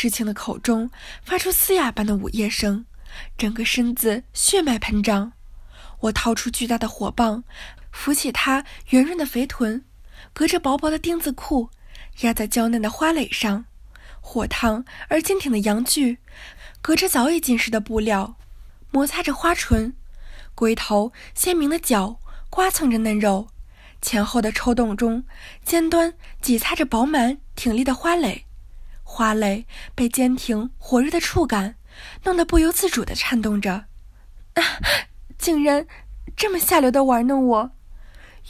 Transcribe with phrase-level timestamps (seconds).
[0.00, 0.88] 诗情的口中
[1.24, 2.86] 发出嘶哑般的呜咽声，
[3.36, 5.32] 整个身子血脉喷张。
[6.02, 7.42] 我掏出巨大的火棒，
[7.90, 9.84] 扶起他圆润的肥臀，
[10.32, 11.70] 隔着薄薄的丁字裤
[12.20, 13.64] 压在娇嫩的花蕾上，
[14.20, 16.18] 火烫而坚挺的阳具
[16.80, 18.36] 隔着早已浸湿的布料，
[18.92, 19.92] 摩擦着花唇，
[20.54, 22.20] 龟头鲜明的角
[22.50, 23.48] 刮蹭着嫩肉，
[24.00, 25.24] 前后的抽动中，
[25.64, 28.44] 尖端挤擦着饱满挺立的花蕾。
[29.10, 31.76] 花蕾被坚挺火热的触感
[32.24, 33.86] 弄得不由自主地颤动着，
[34.52, 34.62] 啊！
[35.38, 35.86] 竟然
[36.36, 37.70] 这么下流的玩弄我！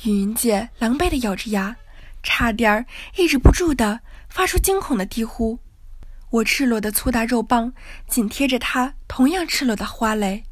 [0.02, 1.76] 云云姐狼狈地咬着牙，
[2.24, 2.84] 差点
[3.16, 5.60] 抑制不住地发出惊恐的低呼。
[6.30, 7.72] 我赤裸的粗大肉棒
[8.08, 10.42] 紧贴着她同样赤裸的花蕾，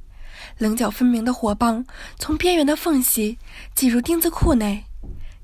[0.59, 1.84] 棱角分明的火棒
[2.16, 3.38] 从边缘的缝隙
[3.74, 4.84] 挤入丁字裤内，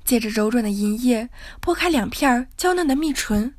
[0.05, 3.53] 借着柔软的银液拨开两片娇嫩的蜜唇。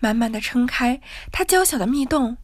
[0.00, 1.00] 满满的撑开
[1.32, 2.36] 它娇小的蜜洞，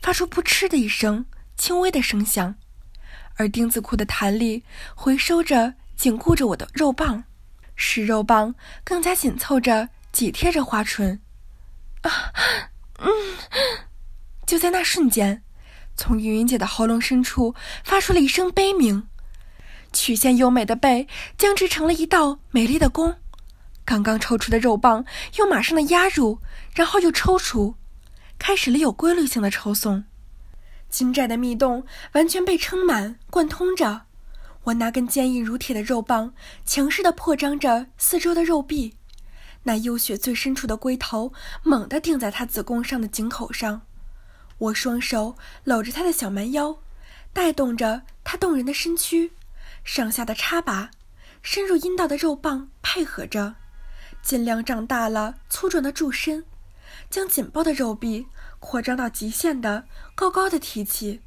[0.00, 1.26] 发出扑哧的一声
[1.56, 2.54] 轻微的声响，
[3.36, 7.24] 而丁字裤的弹力回收着紧固着我的肉棒，
[7.76, 8.54] 使肉棒
[8.84, 11.20] 更加紧凑着挤贴着花唇。
[12.02, 12.32] 啊，
[12.98, 13.10] 嗯！
[14.46, 15.42] 就在那瞬间，
[15.96, 17.54] 从云云姐的喉咙深处
[17.84, 19.08] 发出了一声悲鸣，
[19.92, 21.06] 曲线优美的背
[21.38, 23.21] 僵直成了一道美丽的弓。
[23.84, 25.04] 刚刚抽出的肉棒
[25.36, 26.38] 又马上的压入，
[26.74, 27.74] 然后又抽出，
[28.38, 30.04] 开始了有规律性的抽送。
[30.88, 34.02] 金寨的密洞完全被撑满、贯通着。
[34.64, 38.94] 我那根坚硬如铁的肉棒强势的扩张着四周的肉壁，
[39.64, 41.32] 那幽血最深处的龟头
[41.64, 43.82] 猛地顶在他子宫上的井口上。
[44.58, 46.78] 我双手搂着他的小蛮腰，
[47.32, 49.32] 带动着他动人的身躯，
[49.82, 50.90] 上下的插拔，
[51.42, 53.56] 深入阴道的肉棒配合着。
[54.22, 56.44] 尽量长大了粗壮的柱身，
[57.10, 58.26] 将紧绷的肉臂
[58.60, 61.20] 扩张到极限的高高的提起，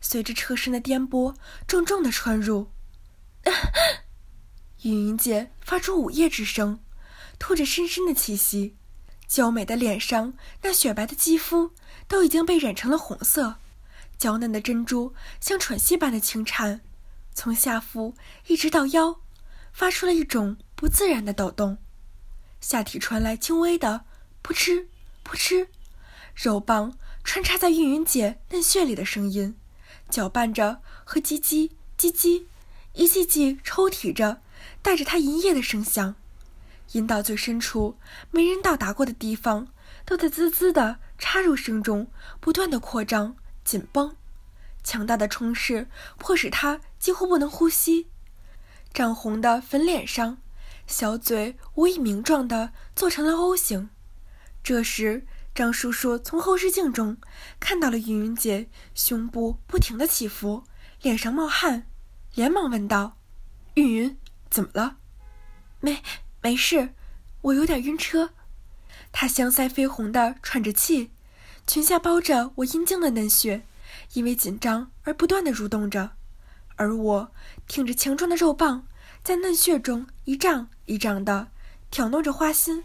[0.00, 1.34] 随着车身的颠簸，
[1.66, 2.70] 重重的穿入。
[4.82, 6.80] 云云姐发出午夜之声，
[7.38, 8.76] 吐着深深的气息，
[9.26, 11.72] 娇美的脸上那雪白的肌肤
[12.06, 13.56] 都已经被染成了红色，
[14.16, 16.80] 娇嫩的珍珠像喘息般的轻颤，
[17.34, 18.14] 从下腹
[18.46, 19.20] 一直到腰，
[19.72, 21.78] 发出了一种不自然的抖动。
[22.60, 24.04] 下体传来轻微的
[24.42, 24.86] 扑哧
[25.22, 25.68] 扑哧，
[26.34, 29.56] 肉棒穿插在韵云姐嫩穴里的声音，
[30.08, 32.44] 搅拌着和叽叽叽叽，
[32.92, 34.40] 一记记抽提着，
[34.82, 36.14] 带着她营业的声响。
[36.92, 37.98] 阴道最深处
[38.30, 39.68] 没人到达过的地方，
[40.04, 44.16] 都在滋滋的插入声中不断的扩张紧绷，
[44.84, 48.06] 强大的冲势迫使她几乎不能呼吸，
[48.94, 50.38] 涨红的粉脸上。
[50.86, 53.90] 小嘴无以名状的做成了 O 型。
[54.62, 57.16] 这时，张叔叔从后视镜中
[57.58, 60.64] 看到了云云姐胸部不停的起伏，
[61.02, 61.86] 脸上冒汗，
[62.34, 63.16] 连忙问道
[63.74, 64.18] ：“云云，
[64.50, 64.98] 怎么了
[65.80, 66.02] ？”“没，
[66.42, 66.94] 没事，
[67.42, 68.30] 我有点晕车。”
[69.12, 71.12] 她香腮绯红的喘着气，
[71.66, 73.64] 裙下包着我阴茎的嫩穴，
[74.14, 76.12] 因为紧张而不断的蠕动着，
[76.76, 77.32] 而我
[77.66, 78.86] 挺着强壮的肉棒。
[79.22, 81.48] 在嫩穴中一胀一胀的
[81.90, 82.82] 挑弄着花心，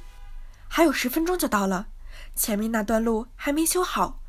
[0.68, 1.88] 还有十分钟就到了，
[2.36, 4.20] 前面那段路还没修好，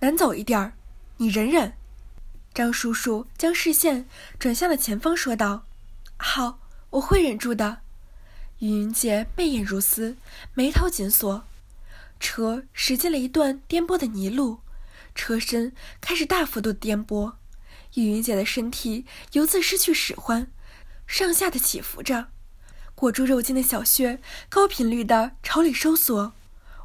[0.00, 0.72] 难走一点儿，
[1.16, 1.74] 你忍忍。
[2.52, 4.06] 张叔叔将视线
[4.38, 5.66] 转向了前方，说道
[6.16, 7.78] ：“好，我会忍住的。”
[8.60, 10.16] 云云姐媚眼如丝，
[10.54, 11.44] 眉头紧锁。
[12.20, 14.60] 车驶进了一段颠簸的泥路，
[15.14, 17.34] 车身开始大幅度颠簸，
[17.94, 20.46] 云云姐的身体由自失去使唤。
[21.06, 22.28] 上下的起伏着，
[22.94, 26.32] 裹住肉筋的小穴高频率的朝里收缩。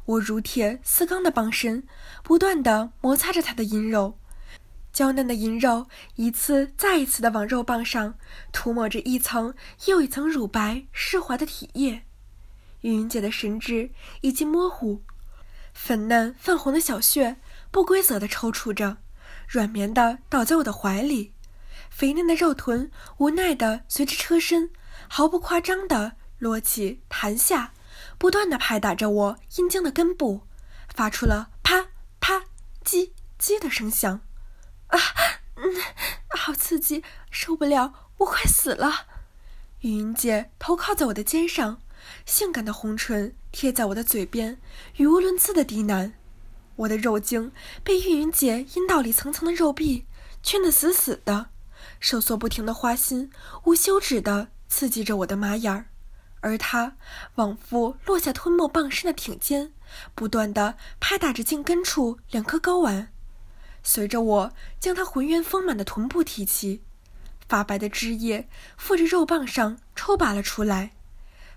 [0.06, 1.86] 我如铁似钢的棒身
[2.24, 4.18] 不断的摩擦着他的阴肉，
[4.92, 8.14] 娇嫩的阴肉一次再一次的往肉棒上
[8.50, 9.54] 涂抹着一层
[9.86, 12.02] 又一层乳白湿滑的体液。
[12.80, 13.90] 云云姐的神志
[14.22, 15.02] 已经模糊，
[15.72, 17.36] 粉嫩泛红的小穴
[17.70, 18.96] 不规则的抽搐着，
[19.46, 21.34] 软绵的倒在我的怀里。
[21.88, 24.70] 肥嫩的肉臀无奈地随着车身
[25.12, 27.72] 毫不夸张地落起、弹下，
[28.16, 30.42] 不断地拍打着我阴茎的根部，
[30.94, 31.88] 发出了啪
[32.20, 32.44] 啪、
[32.84, 34.20] 叽叽的声响。
[34.86, 34.98] 啊，
[35.56, 35.64] 嗯，
[36.28, 39.06] 好刺激，受不了，我快死了！
[39.80, 41.82] 云云姐头靠在我的肩上，
[42.24, 44.60] 性感的红唇贴在我的嘴边，
[44.98, 46.12] 语无伦次的低喃。
[46.76, 47.50] 我的肉茎
[47.82, 50.06] 被玉云姐阴道里层层的肉壁
[50.40, 51.50] 圈得死死的。
[51.98, 53.30] 收缩不停的花心
[53.64, 55.86] 无休止的刺激着我的马眼儿，
[56.40, 56.96] 而他
[57.34, 59.72] 往复落下吞没傍身的挺肩，
[60.14, 63.08] 不断的拍打着颈根处两颗睾丸。
[63.82, 66.82] 随着我将他浑圆丰满的臀部提起，
[67.48, 70.92] 发白的汁液附着肉棒上抽拔了出来，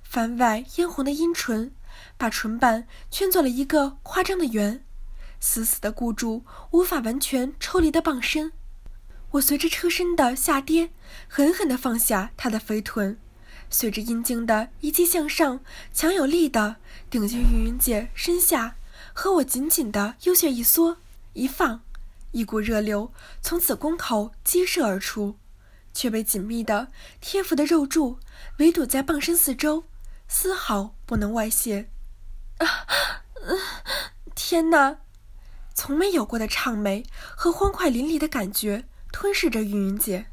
[0.02, 1.72] 番外嫣红的阴唇
[2.18, 4.84] 把唇瓣圈作了一个夸张的圆，
[5.40, 8.52] 死死的固住无法完全抽离的棒身。
[9.34, 10.92] 我随着车身的下跌，
[11.28, 13.18] 狠狠地放下他的肥臀。
[13.70, 15.60] 随着阴茎的一击向上，
[15.92, 16.76] 强有力的
[17.10, 18.76] 顶进云云姐身下，
[19.12, 20.98] 和我紧紧的幽穴一缩
[21.34, 21.82] 一放，
[22.32, 25.38] 一股热流从子宫口激射而出，
[25.96, 26.90] 却被紧密的
[27.20, 28.20] 贴服的肉柱
[28.60, 29.86] 围堵在棒身四周，
[30.28, 31.90] 丝毫不能外泄。
[32.60, 32.86] 啊，
[34.36, 34.98] 天哪！
[35.74, 37.04] 从没有过的畅美
[37.36, 40.26] 和欢快淋漓的感觉吞噬着云云姐。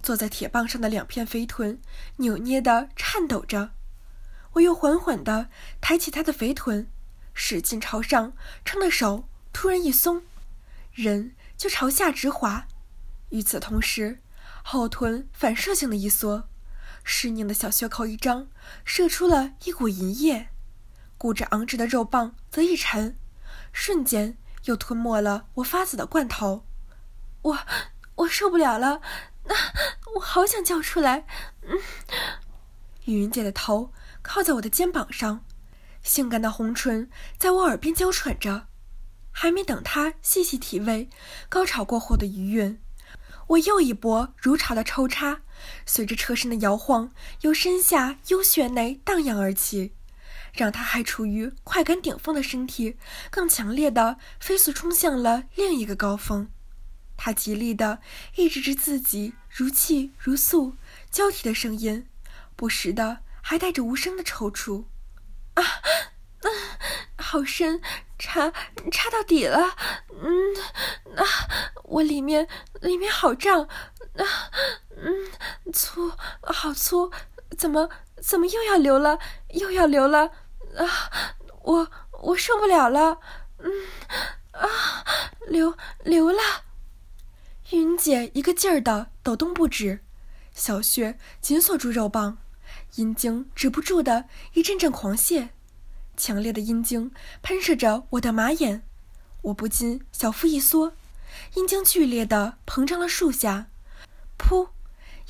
[0.00, 1.80] 坐在铁棒上的两片肥臀
[2.16, 3.70] 扭捏的颤抖着，
[4.52, 5.48] 我又缓缓地
[5.80, 6.88] 抬起她的肥臀，
[7.32, 8.32] 使劲朝上
[8.64, 10.22] 撑的手突然一松，
[10.92, 12.66] 人就朝下直滑。
[13.30, 14.20] 与此同时，
[14.62, 16.48] 后臀反射性的一缩，
[17.04, 18.48] 湿凝的小穴口一张，
[18.84, 20.48] 射出了一股银液。
[21.16, 23.16] 固着昂直的肉棒则一沉，
[23.72, 26.66] 瞬间又吞没了我发紫的罐头。
[27.42, 27.58] 我，
[28.16, 29.00] 我受不了了。
[29.48, 29.56] 啊！
[30.14, 31.26] 我好想叫出来。
[31.62, 31.78] 嗯，
[33.06, 33.92] 雨云姐的头
[34.22, 35.44] 靠在我的肩膀上，
[36.02, 38.68] 性感的红唇在我耳边娇喘着。
[39.32, 41.08] 还没等她细细体味
[41.48, 42.78] 高潮过后的余韵，
[43.48, 45.40] 我又一波如潮的抽插，
[45.86, 49.94] 随着车身的摇晃，由身下幽穴内荡漾而起，
[50.52, 52.98] 让她还处于快感顶峰的身体
[53.30, 56.50] 更强烈的飞速冲向了另一个高峰。
[57.24, 58.00] 他极力的
[58.34, 60.74] 抑制着自己如泣如诉
[61.08, 62.08] 交替的声音，
[62.56, 64.86] 不时的还带着无声的抽搐。
[65.54, 66.48] 啊，啊，
[67.16, 67.80] 好深，
[68.18, 68.52] 插
[68.90, 69.76] 插到底了。
[70.20, 70.56] 嗯，
[71.16, 71.24] 啊，
[71.84, 72.48] 我里面
[72.80, 73.68] 里面好胀。
[74.16, 74.50] 啊，
[74.96, 76.10] 嗯，粗，
[76.42, 77.12] 好粗，
[77.56, 77.88] 怎么
[78.20, 79.20] 怎么又要流了，
[79.50, 80.32] 又要流了。
[80.76, 81.88] 啊，我
[82.24, 83.20] 我受不了了。
[83.60, 83.70] 嗯，
[84.50, 84.66] 啊，
[85.46, 86.42] 流流了。
[87.76, 90.00] 云姐一个劲儿的抖动不止，
[90.54, 92.36] 小穴紧锁住肉棒，
[92.96, 95.48] 阴茎止不住的一阵阵狂泻，
[96.14, 97.10] 强烈的阴茎
[97.40, 98.82] 喷射着我的马眼，
[99.40, 100.92] 我不禁小腹一缩，
[101.54, 103.68] 阴茎剧烈的膨胀了数下，
[104.38, 104.68] 噗，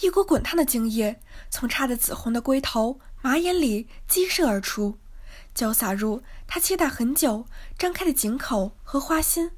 [0.01, 4.99] 一股滚烫的精液从插的紫红的龟头马眼里激射而出，
[5.55, 7.47] 浇洒入他期待很久
[7.79, 9.53] 张开的井口和花心。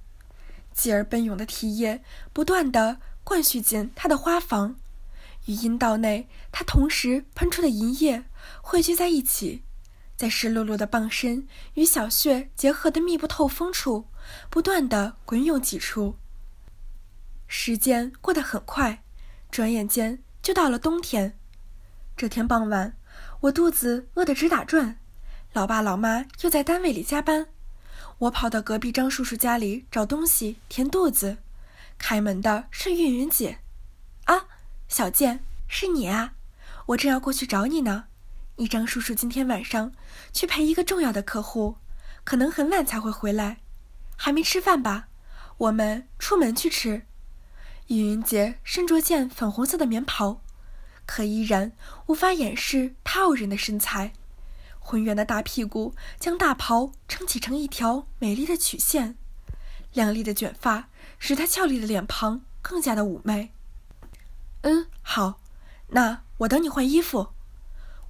[0.74, 4.76] 继而奔涌的体液不断的灌蓄进他的花房，
[5.46, 8.24] 与阴道内他同时喷出的银液
[8.60, 9.62] 汇聚在一起，
[10.16, 14.06] 在湿漉漉的棒身与小穴结合的密不透风处，
[14.50, 16.16] 不断的滚涌挤出。
[17.46, 19.02] 时间过得很快，
[19.50, 21.38] 转眼间就到了冬天。
[22.16, 22.96] 这天傍晚，
[23.42, 24.98] 我肚子饿得直打转，
[25.52, 27.46] 老爸老妈又在单位里加班。
[28.24, 31.36] 我跑到隔壁张叔叔家里找东西填肚子，
[31.98, 33.58] 开门的是韵云姐，
[34.24, 34.46] 啊，
[34.88, 36.32] 小健，是你啊！
[36.86, 38.04] 我正要过去找你呢。
[38.56, 39.92] 你张叔叔今天晚上
[40.32, 41.76] 去陪一个重要的客户，
[42.22, 43.58] 可能很晚才会回来，
[44.16, 45.08] 还没吃饭吧？
[45.58, 47.02] 我们出门去吃。
[47.88, 50.40] 玉云姐身着件粉红色的棉袍，
[51.04, 51.72] 可依然
[52.06, 54.14] 无法掩饰她傲人的身材。
[54.86, 59.16] 浑圆的大屁股将大袍撑起成一条美丽的曲线，
[59.94, 63.50] 亮丽的卷发使她俏丽的脸庞更加的妩媚。
[64.60, 65.40] 嗯，好，
[65.88, 67.30] 那我等你换衣服。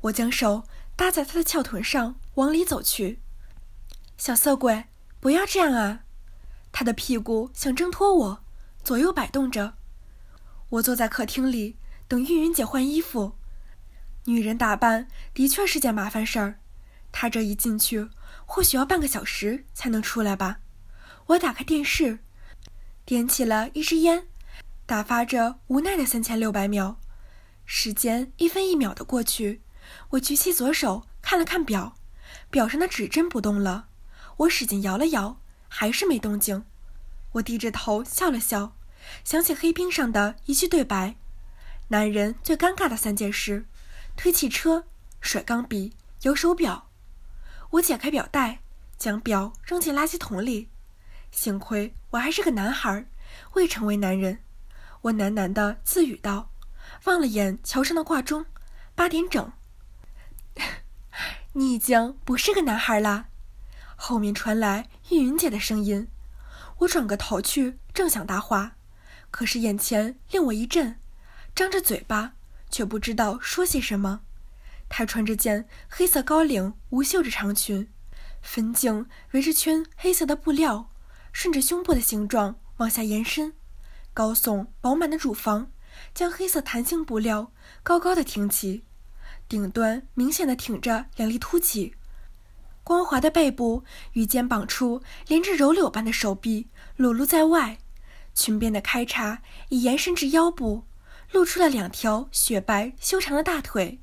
[0.03, 0.65] 我将手
[0.97, 3.21] 搭在她的翘臀上，往里走去。
[4.19, 4.87] 小色鬼，
[5.21, 6.01] 不要这样啊！
[6.73, 8.45] 她的屁股想挣脱我，
[8.83, 9.75] 左右摆动着。
[10.71, 11.77] 我坐在客厅里
[12.09, 13.37] 等玉云姐换衣服。
[14.25, 16.59] 女人打扮的确是件麻烦事儿。
[17.17, 18.09] 他这一进去，
[18.45, 20.59] 或许要半个小时才能出来吧。
[21.27, 22.19] 我打开电视，
[23.05, 24.27] 点起了一支烟，
[24.85, 26.99] 打发着无奈的三千六百秒。
[27.65, 29.63] 时间一分一秒的过去，
[30.11, 31.97] 我举起左手看了看表，
[32.51, 33.87] 表上的指针不动了。
[34.39, 36.65] 我使劲摇了摇，还是没动静。
[37.35, 38.77] 我低着头笑了笑，
[39.23, 41.15] 想起黑冰上的一句对白：
[41.89, 43.67] 男人最尴尬的三件事：
[44.17, 44.85] 推汽车、
[45.21, 45.93] 甩钢笔、
[46.23, 46.91] 摇手表。
[47.75, 48.61] 我解开表带，
[48.97, 50.69] 将表扔进垃圾桶里。
[51.33, 53.05] 幸亏我还是个男孩，
[53.55, 54.39] 未成为男人。
[55.03, 56.51] 我喃喃地自语道，
[57.05, 58.47] 望了眼桥上的挂钟，
[58.95, 59.53] 八点整。
[61.55, 63.27] 你已经不是个男孩了。”
[63.97, 66.07] 后面传来玉云姐的声音。
[66.79, 68.77] 我转过头去，正想答话，
[69.33, 70.97] 可是眼前令我一震，
[71.57, 72.35] 张着嘴巴
[72.71, 74.21] 却不知道说些什么。
[74.89, 77.89] 她穿着件黑色高领无袖的长裙，
[78.43, 80.91] 粉颈围着圈黑色的布料，
[81.33, 83.55] 顺着胸部的形状往下延伸，
[84.13, 85.73] 高耸饱满的乳房
[86.13, 88.85] 将黑色弹性布料高高的挺起，
[89.49, 91.95] 顶端明显的挺着两粒凸起。
[92.83, 97.79] 光滑的背部与肩膀处连着柔柳般的手臂裸露在外，
[98.35, 100.85] 裙边的开叉已延伸至腰部，
[101.33, 104.01] 露出了两条雪白修长的大腿，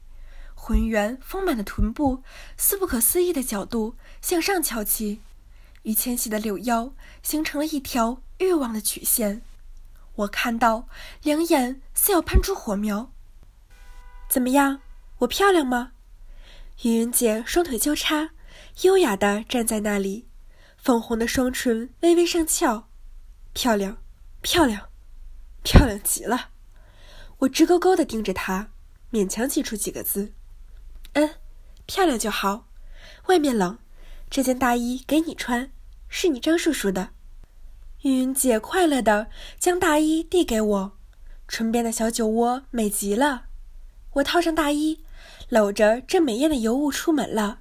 [0.63, 2.21] 浑圆丰满的臀部
[2.55, 5.19] 似不可思议的角度向上翘起，
[5.81, 9.41] 与纤细的柳腰形成了一条欲望的曲线。
[10.13, 10.87] 我看到，
[11.23, 13.11] 两眼似要喷出火苗。
[14.29, 14.81] 怎么样，
[15.17, 15.93] 我漂亮吗？
[16.83, 18.29] 云云姐双腿交叉。
[18.83, 20.27] 优雅地站在那里，
[20.77, 22.87] 粉红的双唇微微上翘，
[23.53, 23.97] 漂亮，
[24.41, 24.89] 漂亮，
[25.63, 26.51] 漂亮极了。
[27.39, 28.69] 我直勾勾地盯着她，
[29.11, 30.33] 勉强挤出几个字
[31.13, 31.35] ：“嗯，
[31.85, 32.67] 漂亮就好。
[33.27, 33.77] 外面冷，
[34.29, 35.71] 这件大衣给你穿，
[36.07, 37.09] 是你张叔叔的。”
[38.03, 39.27] 云云姐快乐地
[39.59, 40.97] 将大衣递给我，
[41.47, 43.45] 唇边的小酒窝美极了。
[44.13, 45.03] 我套上大衣，
[45.49, 47.59] 搂着这美艳的尤物出门了。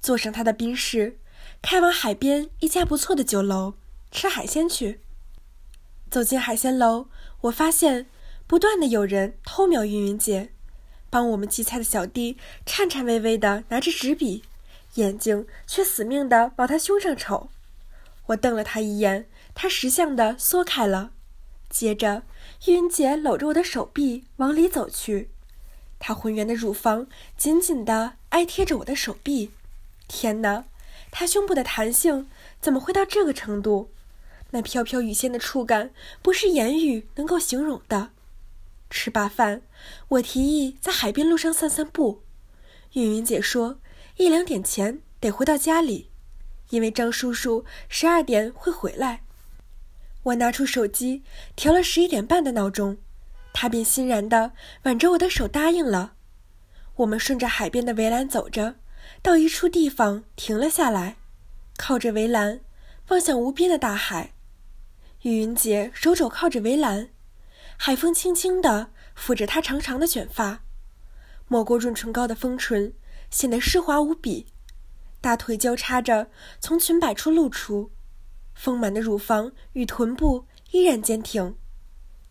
[0.00, 1.18] 坐上他的宾士，
[1.62, 3.74] 开往海边一家不错的酒楼
[4.10, 5.00] 吃海鲜去。
[6.10, 7.06] 走进海鲜楼，
[7.42, 8.06] 我发现
[8.46, 10.52] 不断的有人偷瞄云云姐，
[11.12, 14.44] 帮我们寄菜的小弟颤颤巍巍的拿着纸笔，
[14.94, 17.50] 眼睛却死命的往他胸上瞅。
[18.28, 21.10] 我瞪了他一眼，他识相的缩开了。
[21.68, 22.22] 接着，
[22.64, 25.28] 玉云姐搂着我的手臂往里走去，
[25.98, 29.50] 她浑圆的乳房紧紧的挨贴着我的手臂。
[30.08, 30.64] 天哪，
[31.10, 33.90] 她胸部的弹性怎么会到这个程度？
[34.52, 35.90] 那飘飘欲仙的触感
[36.22, 38.08] 不是言语能够形容的。
[38.92, 39.62] 吃罢饭，
[40.08, 42.22] 我提议在海边路上散散步。
[42.92, 43.78] 云云姐说，
[44.18, 46.10] 一两点前得回到家里，
[46.68, 49.22] 因为张叔叔十二点会回来。
[50.24, 51.22] 我拿出手机
[51.56, 52.98] 调了十一点半的闹钟，
[53.54, 56.12] 她便欣然地挽着我的手答应了。
[56.96, 58.76] 我们顺着海边的围栏走着。
[59.20, 61.16] 到一处地方停了下来，
[61.76, 62.60] 靠着围栏，
[63.08, 64.32] 望向无边的大海。
[65.22, 67.08] 玉云姐手肘靠着围栏，
[67.84, 70.62] 海风轻轻地抚着她长长的卷发，
[71.48, 72.94] 抹过润唇膏的丰唇
[73.28, 74.46] 显得湿滑无比，
[75.20, 77.90] 大腿交叉着从裙摆处露出，
[78.54, 81.56] 丰满的乳房与臀部依然坚挺，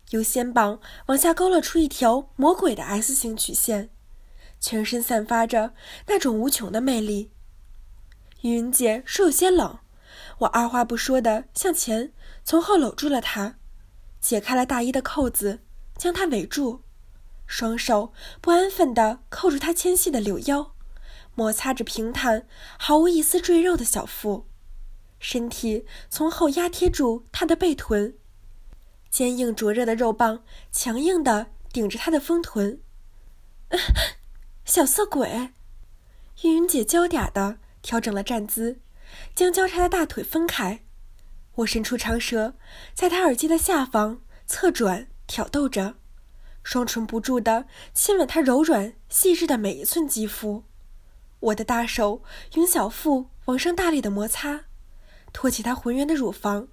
[0.08, 3.90] 由肩膀往下勾勒出一条魔鬼的 S 型曲线。
[4.58, 5.74] 全身散发着
[6.06, 7.30] 那种无穷的魅力。
[8.40, 9.80] 云姐说有些冷，
[10.38, 13.58] 我二话不说的向前，从后搂住了她，
[14.22, 15.58] 解开了大衣的扣子，
[15.98, 16.80] 将她围住，
[17.46, 20.72] 双手不安分地扣住她纤细的柳腰，
[21.34, 22.46] 摩擦着平坦、
[22.78, 24.46] 毫无一丝赘肉的小腹，
[25.18, 28.14] 身体从后压贴住她的背臀，
[29.10, 32.80] 坚硬灼热的肉棒强硬地顶着她的丰臀。
[34.64, 35.50] 小色鬼，
[36.42, 38.78] 玉云姐娇嗲的调整了站姿，
[39.34, 40.81] 将交叉的大腿分开。
[41.56, 42.54] 我伸出长舌，
[42.94, 45.96] 在她耳机的下方侧转挑逗着，
[46.62, 50.64] 双唇不住的亲吻她柔软细致的每一寸肌肤。
[51.40, 52.22] 我的大手
[52.54, 54.64] 用小腹往上大力的摩擦，
[55.32, 56.68] 托起她浑圆的乳房，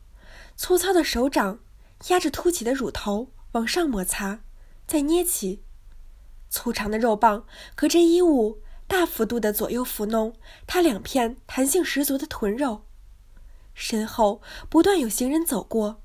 [0.55, 1.59] 粗糙的手掌
[2.07, 4.39] 压着凸起的乳头往上摩擦，
[4.88, 5.63] 再捏起。
[6.50, 7.45] 粗长的肉棒
[7.75, 12.86] 隔着衣物，大幅度的左右抚弄她两片弹性十足的臀肉。
[13.81, 16.01] 身后不断有行人走过，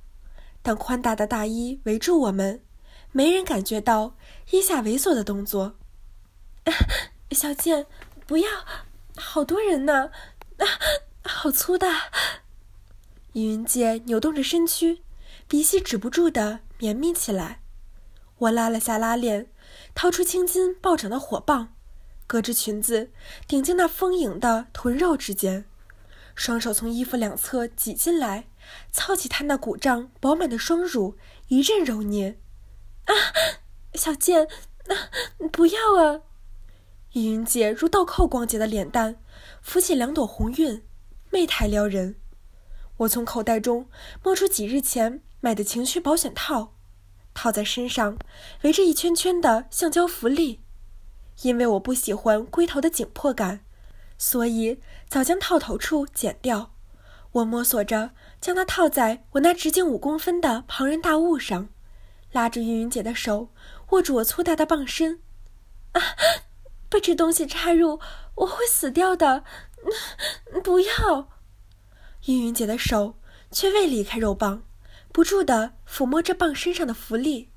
[0.62, 2.62] 但宽大的大衣围住我们，
[3.10, 4.14] 没人感觉到
[4.50, 5.74] 腋下猥琐的动作。
[7.32, 7.86] 小贱，
[8.28, 8.48] 不要！
[9.16, 10.12] 好多人呢，
[10.58, 10.64] 啊，
[11.26, 12.12] 好粗大！
[13.32, 15.02] 云姐扭动着身躯，
[15.48, 17.60] 鼻息止不住的绵密起来。
[18.38, 19.48] 我拉了下拉链。
[19.92, 21.74] 掏出青筋暴涨的火棒，
[22.26, 23.10] 隔着裙子
[23.48, 25.64] 顶进那丰盈的臀肉之间，
[26.34, 28.48] 双手从衣服两侧挤进来，
[28.90, 31.16] 操起她那鼓胀饱满的双乳，
[31.48, 32.38] 一阵揉捏。
[33.04, 33.14] 啊，
[33.94, 34.48] 小贱，
[34.88, 35.10] 啊，
[35.52, 36.22] 不要啊！
[37.12, 39.20] 云姐如倒扣光洁的脸蛋，
[39.62, 40.82] 浮起两朵红晕，
[41.30, 42.16] 媚态撩人。
[42.98, 43.88] 我从口袋中
[44.22, 46.74] 摸出几日前买的情趣保险套。
[47.34, 48.16] 套在身上，
[48.62, 50.60] 围着一圈圈的橡胶福利，
[51.42, 53.63] 因为我不喜欢龟头的紧迫感，
[54.16, 56.72] 所以早将套头处剪掉。
[57.32, 61.68] 我摸索着将它套在我那直径五公分的庞然大物上，
[62.30, 63.48] 拉着云云姐的手，
[63.90, 65.20] 握住我粗大的棒身。
[65.92, 66.00] 啊！
[66.88, 67.98] 被这东西插入，
[68.36, 69.42] 我会死掉的！
[70.62, 71.28] 不要！
[72.26, 73.18] 云云姐的手
[73.50, 74.62] 却未离开肉棒，
[75.12, 77.50] 不住地抚摸着棒身上的浮力。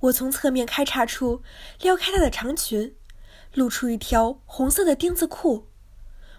[0.00, 1.42] 我从侧面开叉处
[1.80, 2.96] 撩开她的长裙，
[3.54, 5.67] 露出一条红色的丁字裤。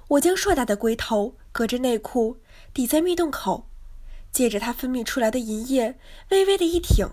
[0.10, 2.40] 我将硕大的龟头隔着内裤
[2.74, 3.70] 抵在蜜洞口，
[4.32, 6.00] 借着它分泌出来的银液，
[6.30, 7.08] 微微的一挺，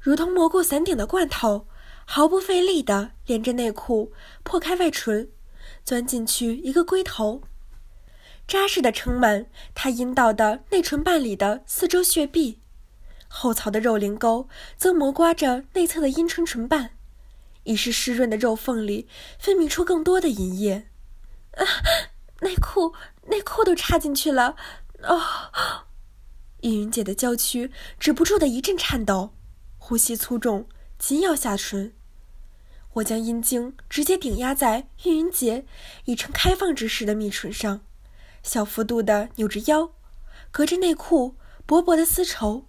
[0.00, 1.68] 如同蘑菇伞顶的罐头，
[2.04, 4.12] 毫不费力地连着内裤
[4.42, 5.30] 破开外唇，
[5.84, 7.42] 钻进去一个龟头，
[8.48, 12.60] 扎实地撑满它阴道的内唇瓣里的四周穴壁。
[13.28, 16.90] 后槽的肉灵沟则磨刮着内侧的阴唇唇瓣，
[17.62, 19.06] 已是湿润的肉缝里
[19.38, 20.88] 分泌出更多的银液。
[21.56, 21.64] 啊，
[22.40, 22.94] 内裤
[23.24, 24.56] 内裤都插进去了！
[25.02, 25.20] 哦，
[26.62, 29.34] 云云姐的娇躯止不住的一阵颤抖，
[29.78, 31.92] 呼吸粗重，紧咬下唇。
[32.94, 35.66] 我将阴茎直接顶压在云云姐
[36.06, 37.82] 已呈开放之势的蜜唇上，
[38.42, 39.90] 小幅度的扭着腰，
[40.50, 41.36] 隔着内裤
[41.66, 42.66] 薄薄的丝绸。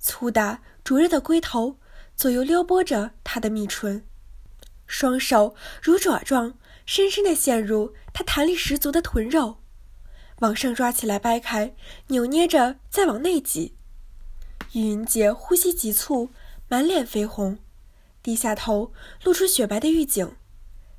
[0.00, 1.78] 粗大灼热的龟头
[2.16, 4.04] 左右撩拨着她的蜜唇，
[4.86, 9.58] 双手如爪状，深深地陷入她弹力十足的臀肉，
[10.38, 11.76] 往上抓起来，掰开，
[12.06, 13.76] 扭捏着再往内挤。
[14.72, 16.30] 玉云姐呼吸急促，
[16.66, 17.58] 满脸绯红，
[18.22, 18.90] 低下头
[19.22, 20.34] 露出雪白的玉颈，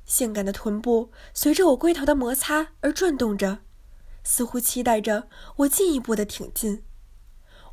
[0.04, 3.58] 性感的臀部随着我龟头的摩擦而转动着，
[4.22, 6.84] 似乎期待着我进一步的挺进。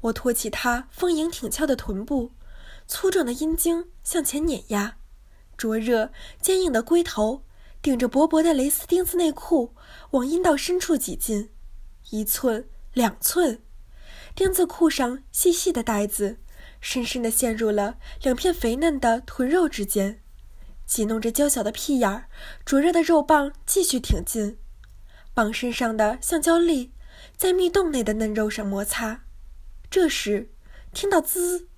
[0.02, 2.32] 我托起她丰盈挺翘的臀部，
[2.88, 4.98] 粗壮的阴茎向前碾压，
[5.56, 7.44] 灼热坚硬的龟头
[7.88, 9.74] 顶着薄薄的蕾丝丁字内裤
[10.10, 11.52] 往阴道深处挤进，
[12.10, 13.64] 一寸两寸，
[14.36, 16.40] 丁字裤上细细的带子
[16.82, 20.22] 深深地陷入了两片肥嫩的臀肉之间，
[20.86, 22.26] 挤弄着娇小的屁眼儿，
[22.66, 24.58] 灼热的肉棒继续挺进，
[25.34, 26.92] 棒身上的橡胶粒
[27.38, 29.24] 在蜜洞内的嫩肉上摩擦。
[29.90, 30.52] 这时，
[30.92, 31.70] 听到滋，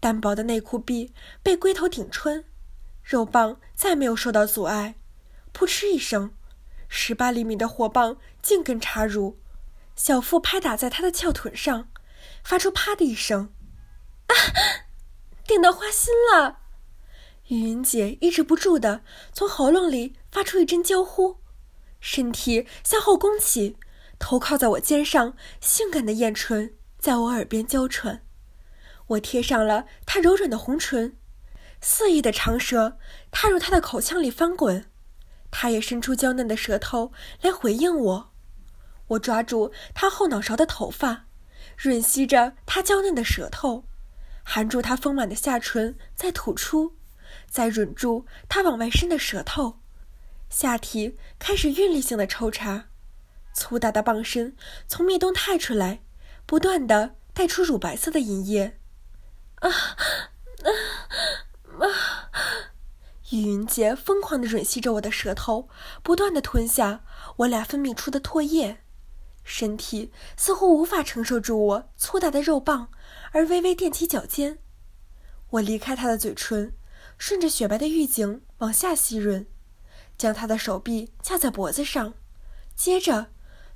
[0.00, 1.12] 单薄的内裤壁
[1.42, 2.42] 被龟头顶穿，
[3.02, 4.94] 肉棒再没有受到阻碍，
[5.58, 6.32] 扑哧一声，
[6.86, 9.40] 十八厘米的火棒径根插入，
[9.96, 11.88] 小腹拍打在他的翘臀上，
[12.44, 13.52] 发出啪的一声，
[14.28, 14.34] 啊，
[15.44, 16.60] 顶到花心了！
[17.48, 21.40] 雨云姐抑制不住的从喉咙里发出一阵娇呼，
[21.98, 23.76] 身体向后弓起，
[24.20, 26.76] 头靠在我肩上，性感的艳唇。
[27.00, 28.24] 在我耳边娇喘，
[29.08, 31.16] 我贴上了她柔软的红唇，
[31.80, 32.96] 肆意的长舌
[33.32, 34.88] 踏入他的口腔里翻滚，
[35.50, 38.32] 他也伸出娇嫩的舌头来回应我。
[39.08, 41.26] 我抓住他后脑勺的头发，
[41.78, 43.84] 吮吸着他娇嫩的舌头，
[44.42, 46.96] 含住他丰满的下唇，再吐出，
[47.48, 49.80] 再吮住他往外伸的舌头，
[50.50, 52.86] 下体开始韵律性的抽插，
[53.54, 54.56] 粗大的棒身
[54.86, 56.00] 从蜜洞探出来。
[56.46, 58.78] 不断的带出乳白色的银液，
[59.56, 60.70] 啊啊
[61.78, 62.67] 啊！
[63.30, 65.68] 雨云杰疯狂地吮吸着我的舌头，
[66.02, 67.04] 不断地吞下
[67.36, 68.78] 我俩分泌出的唾液，
[69.44, 72.88] 身体似乎无法承受住我粗大的肉棒，
[73.32, 74.58] 而微微踮起脚尖。
[75.50, 76.74] 我离开他的嘴唇，
[77.18, 79.46] 顺着雪白的玉颈往下吸吮，
[80.16, 82.14] 将他的手臂架在脖子上，
[82.74, 83.26] 接着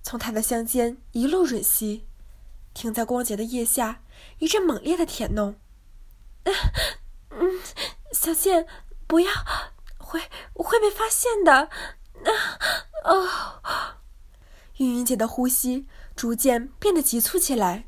[0.03, 2.07] 从他的香肩一路吮吸。
[2.75, 4.03] 停在光洁的腋下，
[4.39, 5.57] 一阵猛烈的舔弄。
[7.29, 7.61] 嗯，
[8.13, 8.67] 小贱，
[9.13, 9.31] 不要，
[9.99, 10.23] 会
[10.55, 11.69] 会被发现的。
[12.25, 12.31] 啊，
[13.05, 13.29] 哦。
[14.79, 17.85] 云云姐的呼吸逐渐变得急促起来，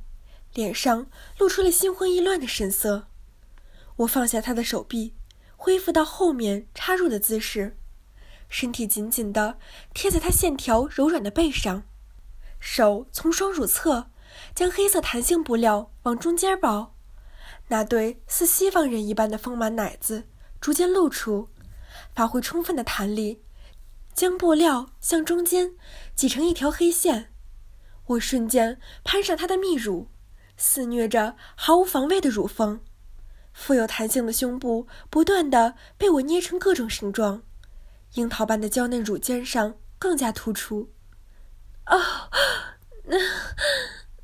[0.52, 1.06] 脸上
[1.38, 3.08] 露出了心慌意乱的神色。
[3.96, 5.14] 我放下她的手臂，
[5.56, 7.78] 恢复到后面插入的姿势，
[8.50, 9.56] 身体紧紧地
[9.94, 11.84] 贴在她线条柔软的背上，
[12.60, 14.10] 手从双乳侧。
[14.54, 16.94] 将黑色弹性布料往中间包，
[17.68, 20.24] 那对似西方人一般的丰满奶子
[20.64, 21.50] 逐渐露出，
[22.14, 23.42] 发挥充分的弹力，
[24.14, 25.74] 将布料向中间
[26.14, 27.30] 挤成一条黑线。
[28.06, 30.08] 我瞬间攀上她的蜜乳，
[30.56, 32.80] 肆虐着毫无防备的乳峰，
[33.52, 37.42] 富有弹性的胸部不断的被我捏成各种形状，
[38.14, 40.90] 樱桃般的娇嫩乳尖上更加突出。
[41.84, 42.30] 啊，
[43.04, 43.18] 那。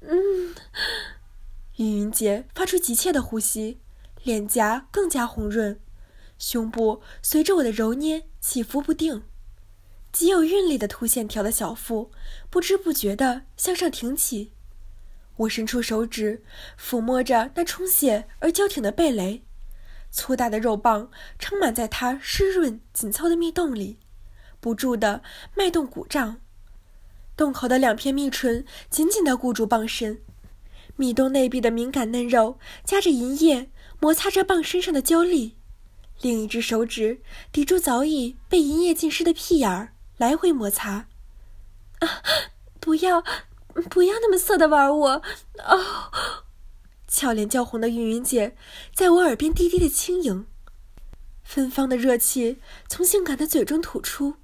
[0.00, 0.54] 嗯，
[1.76, 3.78] 云云姐发出急切的呼吸，
[4.22, 5.78] 脸颊更加红润，
[6.40, 9.22] 胸部随着我的揉捏起伏不定。
[10.10, 12.10] 极有韵律的凸线条的小腹
[12.50, 14.50] 不知不觉地向上挺起。
[15.36, 16.42] 我伸出手指
[16.76, 19.44] 抚摸着那充血而娇挺的蓓蕾，
[20.10, 23.98] 粗大的肉棒撑满在它湿润紧凑的蜜洞里，
[24.58, 25.22] 不住地
[25.54, 26.40] 脉动鼓胀。
[27.36, 30.20] 洞口的两片蜜唇紧紧地固住棒身，
[30.96, 35.56] 蜜洞内壁的敏感嫩肉夹着银液摩擦着棒身上的娇粒，
[36.20, 39.94] 另一只手指抵住早已被银液浸湿的屁眼儿。
[40.18, 41.06] 来回摩擦，
[42.00, 42.22] 啊！
[42.78, 43.24] 不要，
[43.88, 45.22] 不要那么色的玩我！
[45.64, 46.12] 哦，
[47.08, 48.54] 俏脸娇红的云云姐
[48.94, 50.44] 在我耳边低低的轻盈，
[51.42, 54.34] 芬芳的热气从性感的嘴中吐出，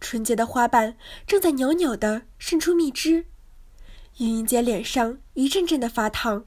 [0.00, 3.26] 纯洁的花瓣正在袅袅的渗出蜜汁。
[4.16, 6.46] 云云姐脸上一阵阵的发烫，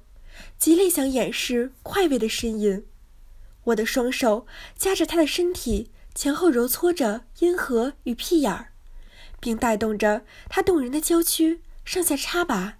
[0.57, 2.87] 极力想掩饰快慰的呻吟。
[3.65, 4.45] 我的双手
[4.75, 5.91] 夹着他的身体。
[6.15, 8.71] 前后揉搓着阴核与屁眼儿，
[9.39, 12.77] 并带动着他动人的娇躯上下插拔，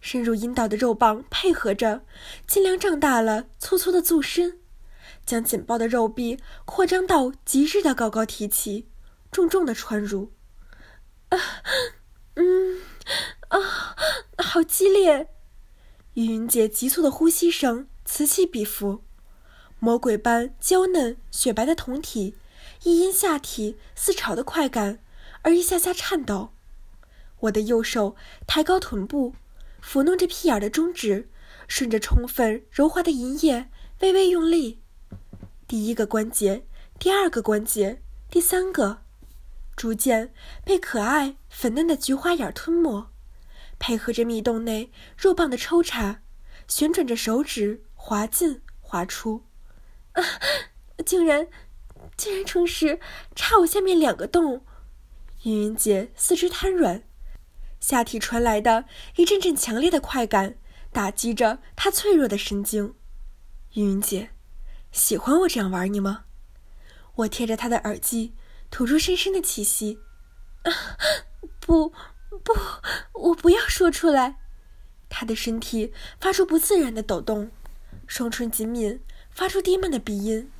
[0.00, 2.04] 深入阴道的肉棒配合着，
[2.48, 4.58] 尽量胀大了粗粗的纵身，
[5.24, 8.88] 将紧抱的肉壁扩张到极致的高高提起，
[9.30, 10.32] 重重的穿入。
[11.28, 11.38] 啊，
[12.34, 12.80] 嗯，
[13.50, 13.96] 啊，
[14.38, 15.28] 好激烈！
[16.14, 19.04] 玉云姐急促的呼吸声此起彼伏，
[19.78, 22.34] 魔鬼般娇嫩雪白的酮体。
[22.84, 25.00] 一因下体似潮的快感
[25.42, 26.50] 而一下下颤抖，
[27.40, 28.14] 我的右手
[28.46, 29.34] 抬高臀部，
[29.82, 31.28] 抚弄着屁眼的中指，
[31.66, 33.68] 顺着充分柔滑的银液
[34.00, 34.80] 微微用力。
[35.66, 36.64] 第一个关节，
[37.00, 39.02] 第二个关节，第三个，
[39.74, 40.32] 逐渐
[40.64, 43.08] 被可爱粉嫩的菊花眼吞没，
[43.80, 46.20] 配合着蜜洞内肉棒的抽插，
[46.68, 49.42] 旋转着手指滑进滑出，
[50.20, 50.40] 啊，
[51.04, 51.48] 竟然！
[52.16, 52.98] 竟然成实
[53.34, 54.64] 插我下面两个洞，
[55.44, 57.04] 云云姐四肢瘫软，
[57.80, 60.56] 下体传来的一阵阵强烈的快感
[60.92, 62.94] 打击着她脆弱的神经。
[63.74, 64.30] 云云姐，
[64.90, 66.24] 喜欢我这样玩你吗？
[67.16, 68.34] 我贴着她的耳际，
[68.70, 70.00] 吐出深深的气息。
[70.62, 70.72] 啊，
[71.60, 71.90] 不，
[72.42, 72.54] 不，
[73.14, 74.38] 我不要说出来。
[75.08, 77.50] 她的身体发出不自然的抖动，
[78.06, 79.00] 双唇紧抿，
[79.38, 80.50] 发出低闷的鼻音。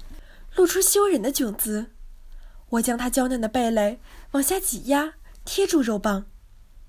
[0.54, 1.90] 露出羞忍的窘姿，
[2.68, 5.14] 我将她娇嫩的蓓蕾往下挤压，
[5.44, 6.26] 贴住肉棒，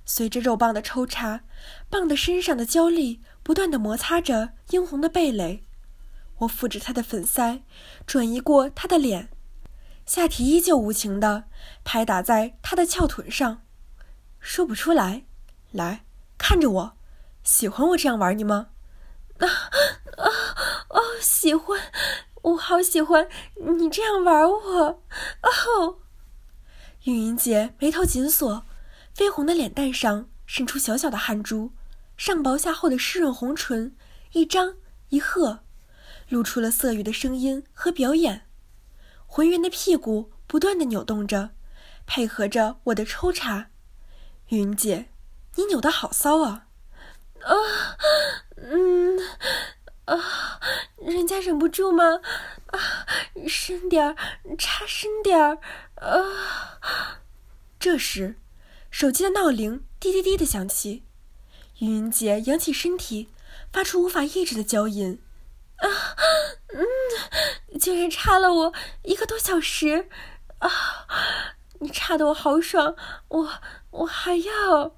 [0.06, 1.42] 随着肉棒的抽插，
[1.90, 5.66] 棒的身上的胶粒不断的摩擦着殷红的蓓蕾。
[6.38, 7.64] 我抚着她的粉腮，
[8.06, 9.30] 转移过她的脸，
[10.06, 11.46] 下体依旧无情的
[11.84, 13.64] 拍打在她的翘臀上。
[14.40, 15.26] 说不出来，
[15.72, 16.06] 来
[16.38, 16.98] 看着我，
[17.44, 18.68] 喜欢我这样玩你吗？
[21.20, 21.80] 喜欢。
[22.42, 23.28] 我好喜欢
[23.78, 25.04] 你这样玩我，
[25.42, 26.00] 哦！
[27.04, 28.66] 云云姐眉头紧锁，
[29.14, 31.74] 绯红的脸蛋上渗出小小的汗珠，
[32.16, 33.94] 上薄下厚的湿润红唇
[34.32, 34.76] 一张
[35.10, 35.60] 一合，
[36.30, 38.48] 露出了色欲的声音和表演。
[39.26, 41.50] 浑圆的屁股不断的扭动着，
[42.08, 43.68] 配合着我的抽插。
[44.48, 45.10] 云姐，
[45.56, 46.68] 你扭的好骚啊！
[47.42, 47.54] 啊，
[48.56, 49.20] 嗯。
[50.10, 50.60] 啊，
[50.98, 52.22] 人家忍不住吗？
[52.68, 52.80] 啊，
[53.48, 54.16] 深点儿，
[54.58, 55.60] 插深点儿。
[55.96, 57.22] 啊！
[57.80, 58.36] 这时，
[58.90, 61.04] 手机的闹铃滴滴滴的响起。
[61.80, 63.30] 云云姐扬起身体，
[63.72, 65.22] 发出无法抑制的娇吟。
[65.78, 65.88] 啊，
[66.74, 70.10] 嗯，竟然插了我一个多小时。
[70.58, 70.70] 啊，
[71.80, 72.96] 你插的我好爽，
[73.30, 73.50] 我
[73.92, 74.96] 我还要。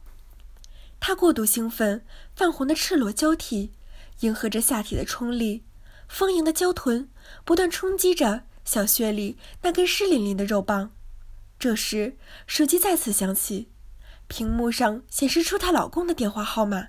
[1.00, 3.74] 他过度兴奋，泛红的赤裸交替。
[4.22, 5.64] 迎合着下体的冲力，
[6.08, 7.10] 丰盈的娇臀
[7.46, 10.92] 不断冲击着小穴里那根湿淋淋的肉棒。
[11.60, 13.70] 这时，手机再次响起，
[14.28, 16.88] 屏幕上显示出她老公的电话号码。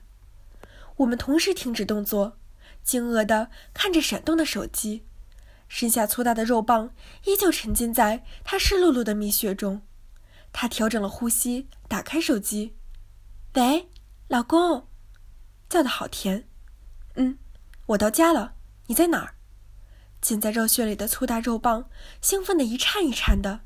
[0.97, 2.39] 我们同时停止动作，
[2.83, 5.05] 惊愕地看着闪动的手机，
[5.69, 9.83] 身下粗大的肉棒依旧沉浸在他湿漉漉的蜜穴中。
[10.53, 12.77] 他调整了呼吸，打开手机
[13.57, 13.89] ：“喂，
[14.29, 14.87] 老公，
[15.69, 16.47] 叫的好甜。”
[17.15, 17.39] 嗯，
[17.87, 18.55] 我到家了，
[18.87, 19.35] 你在哪儿？
[20.21, 23.61] 浸在肉穴里的粗大肉棒兴奋的一颤一颤的，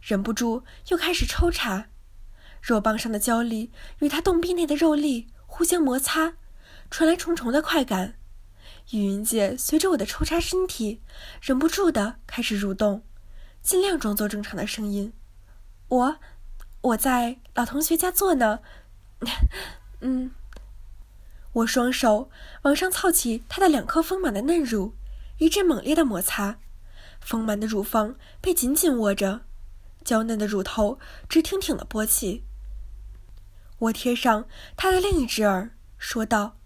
[0.00, 1.88] 忍不住又开始抽插，
[2.60, 6.34] 肉棒上的胶粒与他洞壁内的肉粒互相摩擦，
[6.90, 8.16] 传来重重的快感。
[8.90, 11.02] 雨云姐随着我的抽插身体，
[11.40, 13.02] 忍不住的开始蠕动，
[13.62, 15.12] 尽量装作正常的声音
[15.88, 16.16] ：“我，
[16.82, 18.60] 我在老同学家做呢。
[20.00, 20.30] 嗯。”
[21.54, 22.30] 我双手
[22.62, 24.94] 往上操起她的两颗丰满的嫩乳，
[25.38, 26.58] 一阵猛烈的摩擦，
[27.20, 29.42] 丰满的乳房被紧紧握着，
[30.04, 32.44] 娇嫩的乳头直挺挺的勃起。
[33.78, 36.56] 我贴上他的另一只耳，说道：“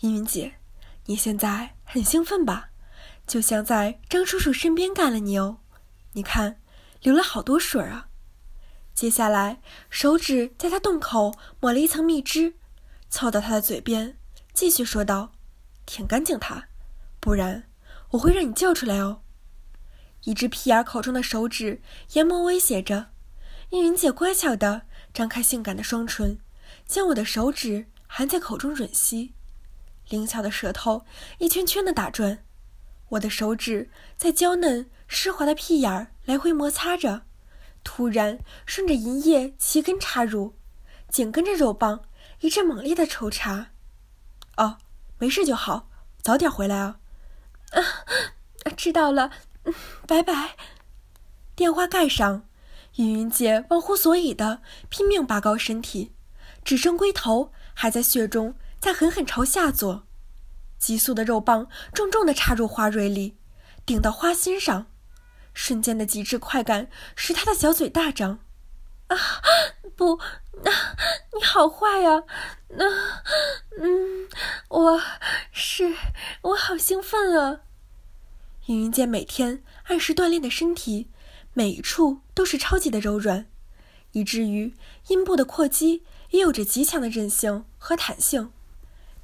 [0.00, 0.54] 依云姐，
[1.06, 2.70] 你现在很兴奋吧？
[3.26, 5.58] 就像在张叔叔身边干了你哦。
[6.12, 6.60] 你看，
[7.02, 8.08] 流了好多水啊。”
[8.94, 12.54] 接下来，手指在他洞口抹了一层蜜汁，
[13.08, 14.17] 凑到他的嘴边，
[14.58, 15.30] 继续说道
[15.86, 16.66] ：“舔干净它，
[17.20, 17.68] 不然
[18.10, 19.22] 我会让你叫出来哦。”
[20.26, 21.80] 一只屁眼口中的手指
[22.14, 23.12] 眼眸威胁着，
[23.70, 24.82] 应云姐乖巧的
[25.14, 26.40] 张开性感的双唇。
[26.84, 29.32] 将我的手指含在口中吮吸，
[30.08, 31.06] 灵巧的舌头
[31.38, 32.44] 一圈圈的打转，
[33.10, 37.22] 我的手指在娇嫩湿滑的屁眼儿来回摩擦着，
[37.84, 40.56] 突然顺着银叶齐根插入，
[41.08, 42.06] 紧跟着肉棒
[42.40, 43.68] 一阵猛烈的抽插。
[44.58, 44.76] 哦，
[45.18, 45.88] 没事就好，
[46.20, 46.98] 早点回来啊！
[47.70, 47.80] 啊，
[48.76, 49.30] 知道了，
[50.06, 50.56] 拜拜。
[51.54, 52.44] 电话盖上，
[52.96, 56.12] 云云姐忘乎所以的拼命拔高身体。
[56.64, 60.04] 只剩龟头还在血中，在狠狠朝下坐，
[60.76, 63.36] 急速的肉棒重重的插入花蕊里，
[63.86, 64.86] 顶到花心上，
[65.54, 68.40] 瞬间的极致快感使她的小嘴大张。
[69.06, 69.16] 啊，
[69.96, 70.96] 不，啊，
[71.36, 72.24] 你好坏呀！
[72.70, 72.84] 那，
[73.78, 74.28] 嗯，
[74.68, 75.02] 我
[75.52, 75.94] 是
[76.42, 77.60] 我好兴奋啊！
[78.66, 81.08] 云云见每天按时锻炼的身体，
[81.54, 83.46] 每一处都是超级的柔软，
[84.12, 84.74] 以至于
[85.08, 86.04] 阴部的扩肌。
[86.30, 88.52] 也有着极强的韧性和弹性，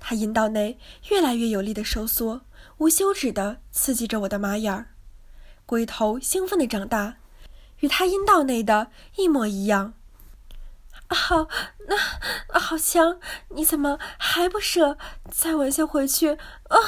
[0.00, 0.78] 它阴道内
[1.11, 2.46] 越来越有力的收缩，
[2.78, 4.94] 无休止的刺激着我的马眼儿，
[5.66, 7.16] 龟头兴奋的长大，
[7.80, 9.92] 与它阴道内的一模一样。
[11.08, 11.48] 好，
[11.88, 13.20] 那好强！
[13.50, 14.96] 你怎么还不舍？
[15.30, 16.78] 再玩下回去，啊，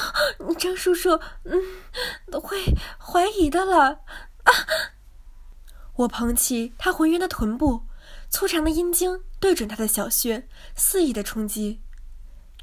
[0.59, 4.01] 张叔叔，嗯，会怀疑的了。
[4.45, 4.53] 啊！
[5.97, 7.87] 我捧起他浑圆的臀部。
[8.29, 11.81] 粗长的阴茎对准他的小穴，肆意的冲击。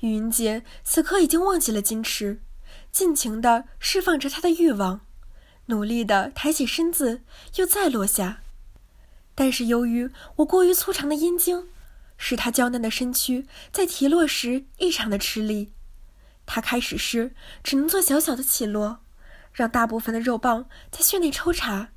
[0.02, 2.44] 云姐此刻已经忘记了矜持，
[2.92, 5.06] 尽情的释放着她的欲望，
[5.68, 7.24] 努力的抬起身子，
[7.56, 8.43] 又再落下。
[9.36, 11.68] 但是由于我过于粗长的阴茎，
[12.18, 15.74] 使她娇嫩的身躯在提落时异常的吃力。
[16.46, 19.00] 她开始时只能做小小的起落，
[19.52, 21.90] 让大部分的肉棒在穴内抽查。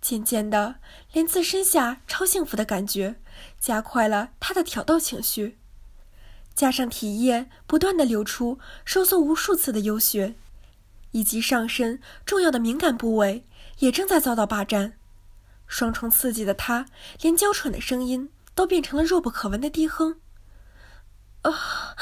[0.00, 0.76] 渐渐的，
[1.12, 3.20] 连自身下超幸福的感觉，
[3.60, 5.58] 加快了他的挑逗情绪，
[6.54, 10.34] 加上体液不断的流出，收缩无数次的幽穴，
[11.12, 13.46] 以及上身重要的敏感部位
[13.78, 14.94] 也正在遭到霸占，
[15.72, 16.84] 双重刺激的他，
[17.22, 20.20] 连娇喘的声音都变成了弱不可闻的低哼。
[21.40, 21.96] 啊，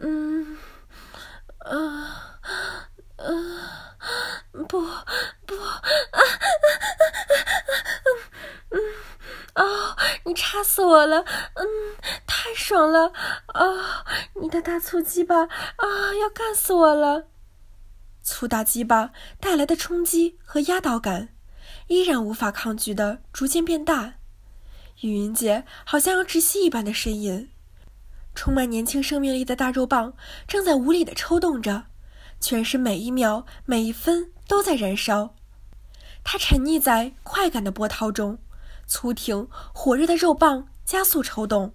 [0.00, 0.56] 嗯，
[1.58, 2.40] 啊，
[3.18, 3.26] 啊。
[4.68, 5.02] 不不啊
[5.46, 6.20] 啊啊！
[8.70, 8.80] 嗯
[9.54, 11.20] 哦，你插死我了！
[11.54, 11.66] 嗯，
[12.26, 13.12] 太爽了！
[13.48, 14.04] 啊，
[14.40, 17.28] 你的大粗鸡巴啊，要干死我了！
[18.22, 21.35] 粗大鸡巴带来的冲击和压倒感，
[21.88, 24.14] 依然无法抗拒的逐渐变大。
[25.02, 27.48] 雨云姐好像要窒息一般的呻吟，
[28.34, 30.14] 充满年轻生命力的大肉棒
[30.46, 31.84] 正在无力的抽动着，
[32.40, 34.32] 全身每一秒每一分。
[34.48, 35.34] 都在燃烧，
[36.22, 38.38] 他沉溺在快感的波涛中，
[38.86, 41.74] 粗挺火热的肉棒加速抽动，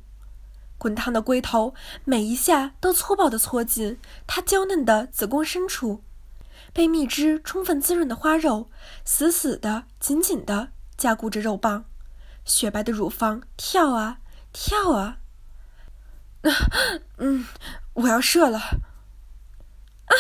[0.77, 1.73] 滚烫的龟头
[2.05, 6.01] 每一下都粗暴地搓进他娇嫩的子宫深处，
[6.73, 8.69] 被蜜汁充分滋润的花肉
[9.03, 11.85] 死死的、紧紧的夹固着肉棒，
[12.45, 14.19] 雪白的乳房跳啊
[14.53, 15.17] 跳啊，
[17.17, 17.45] 嗯，
[17.93, 20.13] 我要射了，啊，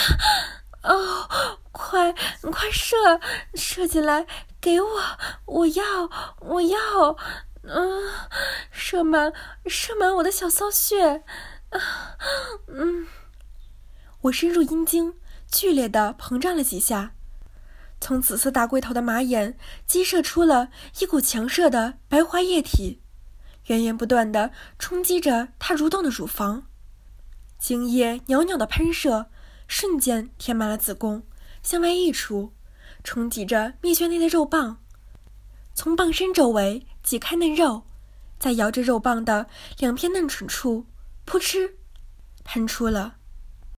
[0.83, 1.57] 哦。
[1.73, 2.95] 快，快射，
[3.55, 4.27] 射进来，
[4.59, 4.87] 给我，
[5.45, 5.83] 我要，
[6.39, 7.17] 我要，
[7.63, 8.11] 嗯，
[8.71, 9.33] 射满，
[9.65, 11.23] 射满我的小骚穴，
[11.69, 12.17] 啊，
[12.67, 13.07] 嗯，
[14.21, 15.13] 我深入阴茎，
[15.51, 17.13] 剧烈的膨胀了几下，
[17.99, 23.01] 从紫色大龟头的马眼激射出了一股强射的白花液体，
[23.67, 26.67] 源源不断的冲击着它蠕动的乳房，
[27.59, 29.29] 精液袅袅的喷射，
[29.67, 31.23] 瞬间填满了子宫。
[31.61, 32.53] 向外溢出，
[33.03, 34.81] 冲击着蜜穴内的肉棒，
[35.75, 37.83] 从棒身周围挤开嫩肉，
[38.39, 39.45] 在摇着肉棒的
[39.77, 40.87] 两片嫩唇处，
[41.27, 41.77] 噗嗤，
[42.43, 43.17] 喷出了